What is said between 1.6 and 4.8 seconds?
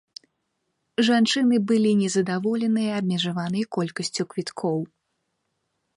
былі незадаволеныя абмежаванай колькасцю квіткоў.